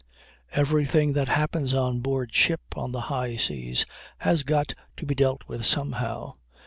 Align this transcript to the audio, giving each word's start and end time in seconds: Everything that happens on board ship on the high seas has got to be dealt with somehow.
Everything 0.53 1.13
that 1.13 1.27
happens 1.27 1.75
on 1.75 1.99
board 1.99 2.33
ship 2.33 2.75
on 2.75 2.91
the 2.91 3.01
high 3.01 3.35
seas 3.35 3.85
has 4.17 4.41
got 4.41 4.73
to 4.97 5.05
be 5.05 5.13
dealt 5.13 5.43
with 5.47 5.63
somehow. 5.63 6.33